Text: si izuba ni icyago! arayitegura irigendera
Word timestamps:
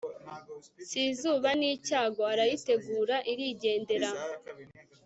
si 0.87 0.99
izuba 1.11 1.49
ni 1.59 1.67
icyago! 1.75 2.21
arayitegura 2.33 3.15
irigendera 3.31 4.09